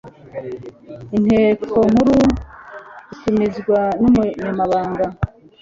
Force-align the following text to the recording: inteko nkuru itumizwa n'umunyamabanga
inteko 1.15 1.77
nkuru 1.91 2.15
itumizwa 3.13 3.79
n'umunyamabanga 4.01 5.05